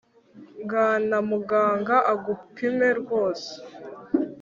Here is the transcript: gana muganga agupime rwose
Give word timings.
gana 0.71 1.17
muganga 1.29 1.95
agupime 2.13 2.87
rwose 2.99 3.51